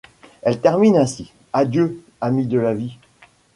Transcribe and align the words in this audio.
Elle 0.41 0.59
termine 0.59 0.97
ainsi: 0.97 1.31
«Adieu, 1.53 2.01
ami 2.21 2.47
de 2.47 2.59
ma 2.59 2.73
vie. 2.73 2.97